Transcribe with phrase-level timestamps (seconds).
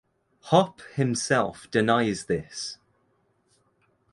[0.45, 2.79] Hopp himself denies this.